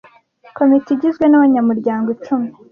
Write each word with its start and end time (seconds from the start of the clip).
Komite 0.57 0.87
igizwe 0.93 1.25
n’abanyamuryango 1.27 2.07
icumi. 2.15 2.49